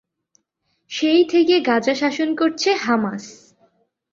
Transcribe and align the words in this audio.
সেই 0.91 1.21
থেকে 1.23 1.55
গাজা 1.59 1.93
শাসন 1.95 2.29
করছে 2.35 2.69
হামাস। 2.75 3.23